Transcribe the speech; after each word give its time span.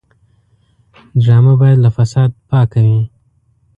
ډرامه 1.23 1.53
باید 1.61 1.77
له 1.85 1.89
فساد 1.97 2.29
پاکه 2.49 2.79
وي 2.85 3.01